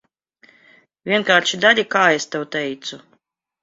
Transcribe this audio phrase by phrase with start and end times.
[1.13, 3.05] Vienkārši dari, kā es tev teicu.